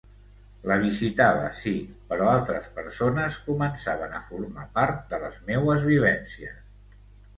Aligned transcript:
La 0.69 0.75
visitava, 0.83 1.43
sí, 1.57 1.73
però 2.13 2.29
altres 2.31 2.69
persones 2.79 3.37
començaven 3.53 4.17
a 4.21 4.25
formar 4.31 4.67
part 4.79 5.05
de 5.13 5.21
les 5.27 5.41
meues 5.51 5.87
vivències. 5.95 6.61